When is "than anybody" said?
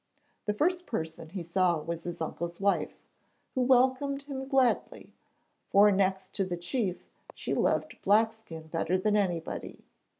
8.97-9.85